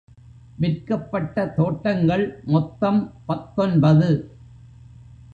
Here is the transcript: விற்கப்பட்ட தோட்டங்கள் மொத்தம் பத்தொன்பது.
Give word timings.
விற்கப்பட்ட 0.59 1.43
தோட்டங்கள் 1.47 2.23
மொத்தம் 2.45 3.01
பத்தொன்பது. 3.25 4.09